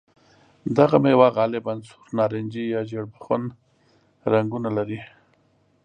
دغه 0.77 0.97
مېوه 1.03 1.27
غالباً 1.37 1.73
سور، 1.87 2.01
نارنجي 2.17 2.63
یا 2.73 2.81
ژېړ 2.89 3.05
بخن 3.13 3.43
رنګونه 4.31 4.69
لري. 4.77 4.99